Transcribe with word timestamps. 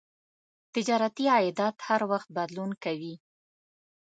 تجارتي 0.73 1.25
عایدات 1.35 1.75
هر 1.87 2.01
وخت 2.11 2.29
بدلون 2.37 2.71
کوي. 2.83 3.15